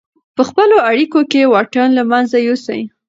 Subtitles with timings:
[0.35, 2.81] په خپلو اړیکو کې واټن له منځه یوسئ.